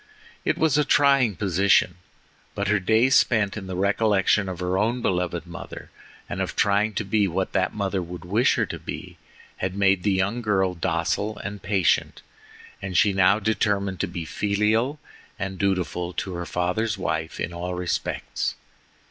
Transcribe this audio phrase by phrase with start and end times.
[0.43, 1.97] It was a trying position;
[2.55, 5.91] but her days spent in the recollection of her own beloved mother,
[6.27, 9.19] and of trying to be what that mother would wish her to be,
[9.57, 12.23] had made the young girl docile and patient,
[12.81, 14.99] and she now determined to be filial
[15.37, 18.55] and dutiful to her father's wife, in all respects.